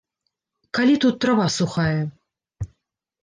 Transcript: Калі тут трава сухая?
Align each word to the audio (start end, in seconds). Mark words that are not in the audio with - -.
Калі 0.77 0.95
тут 1.03 1.19
трава 1.25 1.45
сухая? 1.57 2.01